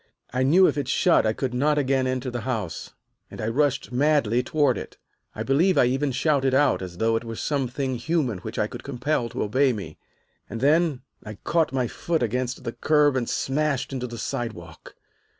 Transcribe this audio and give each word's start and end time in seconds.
I 0.33 0.41
knew 0.41 0.65
if 0.65 0.79
it 0.79 0.87
shut 0.87 1.27
I 1.27 1.33
could 1.33 1.53
not 1.53 1.77
again 1.77 2.07
enter 2.07 2.31
the 2.31 2.41
house, 2.41 2.89
and 3.29 3.39
I 3.39 3.47
rushed 3.47 3.91
madly 3.91 4.41
toward 4.41 4.75
it. 4.75 4.97
I 5.35 5.43
believe 5.43 5.77
I 5.77 5.85
even 5.85 6.11
shouted 6.11 6.55
out, 6.55 6.81
as 6.81 6.97
though 6.97 7.15
it 7.15 7.23
were 7.23 7.35
something 7.35 7.97
human 7.97 8.39
which 8.39 8.57
I 8.57 8.65
could 8.65 8.81
compel 8.83 9.29
to 9.29 9.43
obey 9.43 9.73
me, 9.73 9.99
and 10.49 10.59
then 10.59 11.03
I 11.23 11.35
caught 11.43 11.71
my 11.71 11.85
foot 11.85 12.23
against 12.23 12.63
the 12.63 12.71
curb 12.73 13.15
and 13.15 13.29
smashed 13.29 13.93
into 13.93 14.07
the 14.07 14.17
sidewalk. 14.17 14.95